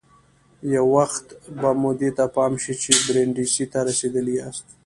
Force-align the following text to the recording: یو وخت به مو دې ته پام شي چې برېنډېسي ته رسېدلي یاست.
یو 0.73 0.85
وخت 0.95 1.25
به 1.59 1.69
مو 1.81 1.91
دې 1.99 2.09
ته 2.17 2.25
پام 2.35 2.53
شي 2.63 2.73
چې 2.81 2.91
برېنډېسي 3.05 3.65
ته 3.71 3.79
رسېدلي 3.87 4.33
یاست. 4.39 4.67